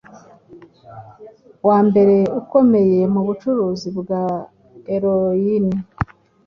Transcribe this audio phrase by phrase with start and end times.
[1.67, 4.23] wambere ukomeye mu bucuruzi bwa
[4.89, 5.67] heroin,